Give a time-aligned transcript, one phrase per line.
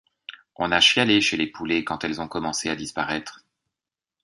[0.55, 3.45] On a chialé, chez les poulets, quand elles ont commencé à disparaître.